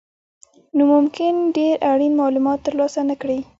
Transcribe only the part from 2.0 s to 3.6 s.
مالومات ترلاسه نه کړئ.